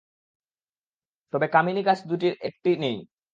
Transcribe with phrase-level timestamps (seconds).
[1.33, 2.97] তবে কামিনী গাছ দুটির একটি নেই।